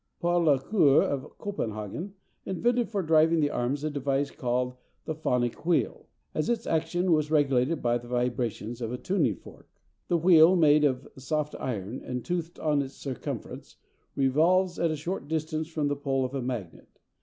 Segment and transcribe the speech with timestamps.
[0.19, 4.73] Paul la Cour of Copenhagen invented for driving the arms a device called
[5.05, 9.69] the Phonic Wheel, as its action was regulated by the vibrations of a tuning fork.
[10.07, 13.77] The wheel, made of soft iron, and toothed on its circumference,
[14.15, 16.99] revolves at a short distance from the pole of a magnet.